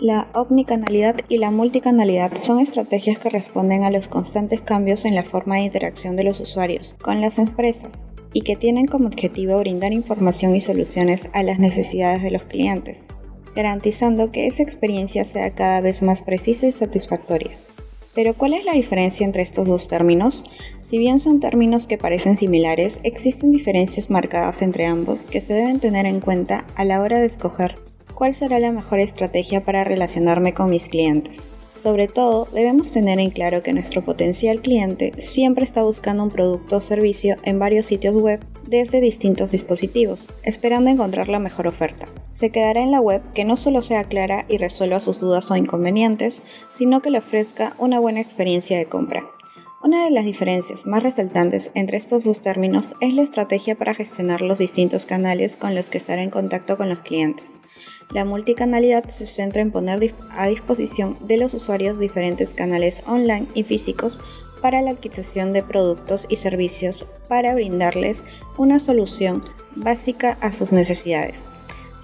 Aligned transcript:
La 0.00 0.28
omnicanalidad 0.32 1.16
y 1.28 1.38
la 1.38 1.50
multicanalidad 1.50 2.36
son 2.36 2.60
estrategias 2.60 3.18
que 3.18 3.30
responden 3.30 3.82
a 3.82 3.90
los 3.90 4.06
constantes 4.06 4.62
cambios 4.62 5.04
en 5.04 5.16
la 5.16 5.24
forma 5.24 5.56
de 5.56 5.62
interacción 5.62 6.14
de 6.14 6.22
los 6.22 6.38
usuarios 6.38 6.94
con 7.02 7.20
las 7.20 7.36
empresas 7.40 8.06
y 8.32 8.42
que 8.42 8.54
tienen 8.54 8.86
como 8.86 9.08
objetivo 9.08 9.58
brindar 9.58 9.92
información 9.92 10.54
y 10.54 10.60
soluciones 10.60 11.30
a 11.32 11.42
las 11.42 11.58
necesidades 11.58 12.22
de 12.22 12.30
los 12.30 12.44
clientes, 12.44 13.08
garantizando 13.56 14.30
que 14.30 14.46
esa 14.46 14.62
experiencia 14.62 15.24
sea 15.24 15.56
cada 15.56 15.80
vez 15.80 16.00
más 16.00 16.22
precisa 16.22 16.68
y 16.68 16.72
satisfactoria. 16.72 17.56
Pero 18.14 18.34
¿cuál 18.38 18.54
es 18.54 18.64
la 18.64 18.74
diferencia 18.74 19.26
entre 19.26 19.42
estos 19.42 19.66
dos 19.66 19.88
términos? 19.88 20.44
Si 20.80 20.98
bien 20.98 21.18
son 21.18 21.40
términos 21.40 21.88
que 21.88 21.98
parecen 21.98 22.36
similares, 22.36 23.00
existen 23.02 23.50
diferencias 23.50 24.10
marcadas 24.10 24.62
entre 24.62 24.86
ambos 24.86 25.26
que 25.26 25.40
se 25.40 25.54
deben 25.54 25.80
tener 25.80 26.06
en 26.06 26.20
cuenta 26.20 26.68
a 26.76 26.84
la 26.84 27.00
hora 27.00 27.18
de 27.18 27.26
escoger 27.26 27.87
cuál 28.18 28.34
será 28.34 28.58
la 28.58 28.72
mejor 28.72 28.98
estrategia 28.98 29.64
para 29.64 29.84
relacionarme 29.84 30.52
con 30.52 30.68
mis 30.70 30.88
clientes. 30.88 31.48
Sobre 31.76 32.08
todo, 32.08 32.48
debemos 32.52 32.90
tener 32.90 33.20
en 33.20 33.30
claro 33.30 33.62
que 33.62 33.72
nuestro 33.72 34.04
potencial 34.04 34.60
cliente 34.60 35.12
siempre 35.18 35.64
está 35.64 35.84
buscando 35.84 36.24
un 36.24 36.30
producto 36.30 36.78
o 36.78 36.80
servicio 36.80 37.36
en 37.44 37.60
varios 37.60 37.86
sitios 37.86 38.16
web 38.16 38.44
desde 38.66 39.00
distintos 39.00 39.52
dispositivos, 39.52 40.28
esperando 40.42 40.90
encontrar 40.90 41.28
la 41.28 41.38
mejor 41.38 41.68
oferta. 41.68 42.08
Se 42.32 42.50
quedará 42.50 42.80
en 42.80 42.90
la 42.90 43.00
web 43.00 43.22
que 43.34 43.44
no 43.44 43.56
solo 43.56 43.82
sea 43.82 44.02
clara 44.02 44.46
y 44.48 44.58
resuelva 44.58 44.98
sus 44.98 45.20
dudas 45.20 45.48
o 45.52 45.56
inconvenientes, 45.56 46.42
sino 46.72 47.00
que 47.00 47.10
le 47.10 47.18
ofrezca 47.18 47.76
una 47.78 48.00
buena 48.00 48.20
experiencia 48.20 48.78
de 48.78 48.86
compra. 48.86 49.30
Una 49.80 50.04
de 50.04 50.10
las 50.10 50.24
diferencias 50.24 50.86
más 50.86 51.04
resaltantes 51.04 51.70
entre 51.74 51.98
estos 51.98 52.24
dos 52.24 52.40
términos 52.40 52.96
es 53.00 53.14
la 53.14 53.22
estrategia 53.22 53.78
para 53.78 53.94
gestionar 53.94 54.40
los 54.40 54.58
distintos 54.58 55.06
canales 55.06 55.54
con 55.54 55.76
los 55.76 55.88
que 55.88 55.98
estará 55.98 56.20
en 56.20 56.30
contacto 56.30 56.76
con 56.76 56.88
los 56.88 56.98
clientes. 56.98 57.60
La 58.10 58.24
multicanalidad 58.24 59.08
se 59.08 59.24
centra 59.24 59.62
en 59.62 59.70
poner 59.70 60.16
a 60.30 60.48
disposición 60.48 61.16
de 61.20 61.36
los 61.36 61.54
usuarios 61.54 62.00
diferentes 62.00 62.54
canales 62.54 63.04
online 63.06 63.46
y 63.54 63.62
físicos 63.62 64.20
para 64.60 64.82
la 64.82 64.90
adquisición 64.90 65.52
de 65.52 65.62
productos 65.62 66.26
y 66.28 66.36
servicios 66.36 67.06
para 67.28 67.54
brindarles 67.54 68.24
una 68.56 68.80
solución 68.80 69.44
básica 69.76 70.38
a 70.40 70.50
sus 70.50 70.72
necesidades. 70.72 71.48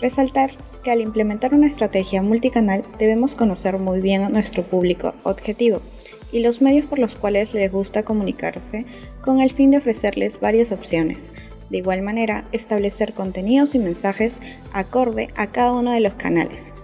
Resaltar 0.00 0.53
que 0.84 0.92
al 0.92 1.00
implementar 1.00 1.54
una 1.54 1.66
estrategia 1.66 2.22
multicanal 2.22 2.84
debemos 2.98 3.34
conocer 3.34 3.78
muy 3.78 4.00
bien 4.00 4.22
a 4.22 4.28
nuestro 4.28 4.62
público 4.62 5.14
objetivo 5.24 5.80
y 6.30 6.41
los 6.41 6.60
medios 6.60 6.86
por 6.86 6.98
los 6.98 7.14
cuales 7.14 7.54
les 7.54 7.72
gusta 7.72 8.04
comunicarse 8.04 8.84
con 9.22 9.41
el 9.41 9.50
fin 9.50 9.70
de 9.70 9.78
ofrecerles 9.78 10.38
varias 10.41 10.72
opciones, 10.72 11.30
de 11.70 11.78
igual 11.78 12.02
manera, 12.02 12.46
establecer 12.52 13.14
contenidos 13.14 13.74
y 13.74 13.78
mensajes 13.78 14.41
acorde 14.72 15.28
a 15.36 15.48
cada 15.48 15.72
uno 15.72 15.92
de 15.92 16.00
los 16.00 16.14
canales. 16.14 16.74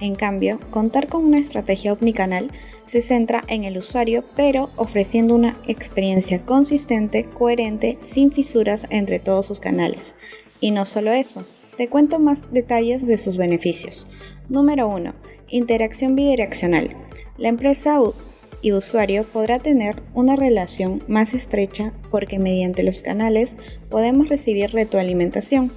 En 0.00 0.14
cambio, 0.14 0.58
contar 0.70 1.08
con 1.08 1.24
una 1.24 1.38
estrategia 1.38 1.92
omnicanal 1.92 2.50
se 2.84 3.00
centra 3.00 3.44
en 3.48 3.64
el 3.64 3.78
usuario, 3.78 4.24
pero 4.34 4.70
ofreciendo 4.76 5.34
una 5.34 5.56
experiencia 5.68 6.44
consistente, 6.44 7.26
coherente, 7.26 7.98
sin 8.00 8.32
fisuras 8.32 8.86
entre 8.90 9.18
todos 9.18 9.46
sus 9.46 9.60
canales. 9.60 10.16
Y 10.60 10.70
no 10.72 10.84
solo 10.84 11.12
eso, 11.12 11.44
te 11.76 11.88
cuento 11.88 12.18
más 12.18 12.42
detalles 12.52 13.06
de 13.06 13.16
sus 13.16 13.36
beneficios. 13.36 14.06
Número 14.48 14.88
1. 14.88 15.14
Interacción 15.48 16.14
bidireccional. 16.14 16.96
La 17.38 17.48
empresa 17.48 17.98
y 18.60 18.72
usuario 18.72 19.24
podrá 19.24 19.58
tener 19.58 20.02
una 20.14 20.36
relación 20.36 21.02
más 21.08 21.34
estrecha 21.34 21.92
porque 22.10 22.38
mediante 22.38 22.82
los 22.82 23.02
canales 23.02 23.56
podemos 23.88 24.28
recibir 24.28 24.70
retroalimentación, 24.70 25.72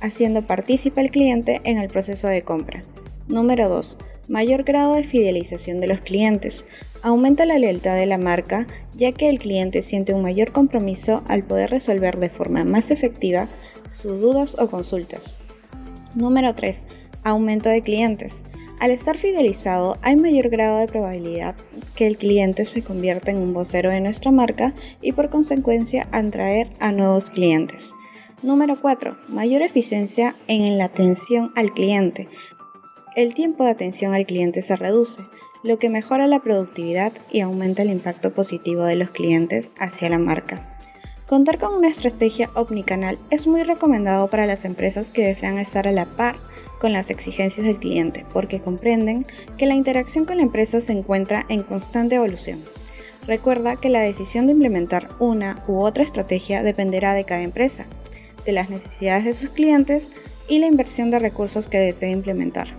haciendo 0.00 0.46
partícipe 0.46 1.00
al 1.00 1.10
cliente 1.10 1.60
en 1.64 1.78
el 1.78 1.88
proceso 1.88 2.28
de 2.28 2.42
compra. 2.42 2.82
Número 3.28 3.68
2. 3.68 3.98
Mayor 4.28 4.64
grado 4.64 4.94
de 4.94 5.04
fidelización 5.04 5.80
de 5.80 5.86
los 5.86 6.00
clientes. 6.00 6.64
Aumenta 7.02 7.44
la 7.44 7.58
lealtad 7.58 7.94
de 7.94 8.06
la 8.06 8.16
marca 8.16 8.66
ya 8.94 9.12
que 9.12 9.28
el 9.28 9.38
cliente 9.38 9.82
siente 9.82 10.14
un 10.14 10.22
mayor 10.22 10.50
compromiso 10.50 11.22
al 11.28 11.44
poder 11.44 11.70
resolver 11.70 12.18
de 12.18 12.30
forma 12.30 12.64
más 12.64 12.90
efectiva 12.90 13.48
sus 13.90 14.18
dudas 14.20 14.56
o 14.58 14.70
consultas. 14.70 15.34
Número 16.14 16.54
3. 16.54 16.86
Aumento 17.22 17.68
de 17.68 17.82
clientes. 17.82 18.44
Al 18.80 18.92
estar 18.92 19.18
fidelizado, 19.18 19.98
hay 20.00 20.16
mayor 20.16 20.48
grado 20.48 20.78
de 20.78 20.86
probabilidad 20.86 21.54
que 21.94 22.06
el 22.06 22.16
cliente 22.16 22.64
se 22.64 22.82
convierta 22.82 23.30
en 23.30 23.38
un 23.38 23.52
vocero 23.52 23.90
de 23.90 24.00
nuestra 24.00 24.30
marca 24.30 24.74
y 25.02 25.12
por 25.12 25.28
consecuencia 25.28 26.08
atraer 26.12 26.70
a 26.80 26.92
nuevos 26.92 27.28
clientes. 27.28 27.92
Número 28.42 28.80
4. 28.80 29.18
Mayor 29.28 29.62
eficiencia 29.62 30.36
en 30.46 30.78
la 30.78 30.84
atención 30.84 31.50
al 31.56 31.72
cliente. 31.72 32.28
El 33.18 33.34
tiempo 33.34 33.64
de 33.64 33.70
atención 33.70 34.14
al 34.14 34.26
cliente 34.26 34.62
se 34.62 34.76
reduce, 34.76 35.22
lo 35.64 35.80
que 35.80 35.88
mejora 35.88 36.28
la 36.28 36.38
productividad 36.38 37.12
y 37.32 37.40
aumenta 37.40 37.82
el 37.82 37.90
impacto 37.90 38.32
positivo 38.32 38.84
de 38.84 38.94
los 38.94 39.10
clientes 39.10 39.72
hacia 39.76 40.08
la 40.08 40.20
marca. 40.20 40.78
Contar 41.26 41.58
con 41.58 41.74
una 41.74 41.88
estrategia 41.88 42.48
omnicanal 42.54 43.18
es 43.30 43.48
muy 43.48 43.64
recomendado 43.64 44.30
para 44.30 44.46
las 44.46 44.64
empresas 44.64 45.10
que 45.10 45.26
desean 45.26 45.58
estar 45.58 45.88
a 45.88 45.92
la 45.92 46.06
par 46.06 46.36
con 46.78 46.92
las 46.92 47.10
exigencias 47.10 47.66
del 47.66 47.80
cliente, 47.80 48.24
porque 48.32 48.60
comprenden 48.60 49.26
que 49.56 49.66
la 49.66 49.74
interacción 49.74 50.24
con 50.24 50.36
la 50.36 50.44
empresa 50.44 50.80
se 50.80 50.92
encuentra 50.92 51.44
en 51.48 51.64
constante 51.64 52.14
evolución. 52.14 52.62
Recuerda 53.26 53.80
que 53.80 53.90
la 53.90 53.98
decisión 54.00 54.46
de 54.46 54.52
implementar 54.52 55.08
una 55.18 55.64
u 55.66 55.80
otra 55.80 56.04
estrategia 56.04 56.62
dependerá 56.62 57.14
de 57.14 57.24
cada 57.24 57.42
empresa, 57.42 57.88
de 58.46 58.52
las 58.52 58.70
necesidades 58.70 59.24
de 59.24 59.34
sus 59.34 59.50
clientes 59.50 60.12
y 60.48 60.60
la 60.60 60.66
inversión 60.66 61.10
de 61.10 61.18
recursos 61.18 61.66
que 61.66 61.78
desee 61.78 62.12
implementar. 62.12 62.77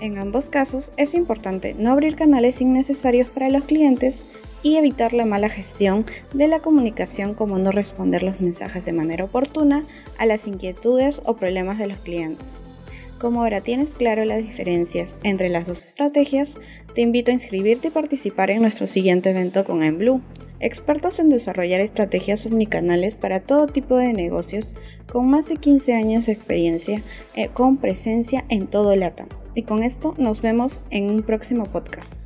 En 0.00 0.18
ambos 0.18 0.50
casos 0.50 0.92
es 0.98 1.14
importante 1.14 1.74
no 1.74 1.90
abrir 1.90 2.16
canales 2.16 2.60
innecesarios 2.60 3.30
para 3.30 3.48
los 3.48 3.64
clientes 3.64 4.26
y 4.62 4.76
evitar 4.76 5.14
la 5.14 5.24
mala 5.24 5.48
gestión 5.48 6.04
de 6.34 6.48
la 6.48 6.60
comunicación 6.60 7.32
como 7.32 7.58
no 7.58 7.70
responder 7.70 8.22
los 8.22 8.40
mensajes 8.40 8.84
de 8.84 8.92
manera 8.92 9.24
oportuna 9.24 9.86
a 10.18 10.26
las 10.26 10.46
inquietudes 10.46 11.22
o 11.24 11.36
problemas 11.36 11.78
de 11.78 11.86
los 11.86 11.98
clientes. 11.98 12.60
Como 13.18 13.42
ahora 13.42 13.62
tienes 13.62 13.94
claro 13.94 14.26
las 14.26 14.42
diferencias 14.42 15.16
entre 15.22 15.48
las 15.48 15.66
dos 15.66 15.86
estrategias, 15.86 16.58
te 16.94 17.00
invito 17.00 17.30
a 17.30 17.34
inscribirte 17.34 17.88
y 17.88 17.90
participar 17.90 18.50
en 18.50 18.60
nuestro 18.60 18.86
siguiente 18.86 19.30
evento 19.30 19.64
con 19.64 19.82
Enblue, 19.82 20.20
expertos 20.60 21.18
en 21.20 21.30
desarrollar 21.30 21.80
estrategias 21.80 22.44
omnicanales 22.44 23.14
para 23.14 23.40
todo 23.40 23.66
tipo 23.66 23.96
de 23.96 24.12
negocios 24.12 24.74
con 25.10 25.30
más 25.30 25.48
de 25.48 25.56
15 25.56 25.94
años 25.94 26.26
de 26.26 26.32
experiencia 26.32 27.02
eh, 27.34 27.48
con 27.48 27.78
presencia 27.78 28.44
en 28.50 28.66
todo 28.66 28.92
el 28.92 29.00
LATAM. 29.00 29.45
Y 29.56 29.62
con 29.62 29.82
esto 29.82 30.14
nos 30.18 30.42
vemos 30.42 30.82
en 30.90 31.10
un 31.10 31.22
próximo 31.22 31.64
podcast. 31.64 32.25